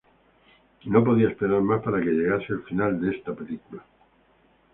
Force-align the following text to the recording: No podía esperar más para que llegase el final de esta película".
No 0.85 1.03
podía 1.03 1.29
esperar 1.29 1.61
más 1.61 1.83
para 1.83 1.99
que 2.01 2.09
llegase 2.11 2.53
el 2.53 2.63
final 2.63 2.99
de 2.99 3.15
esta 3.15 3.35
película". 3.35 3.83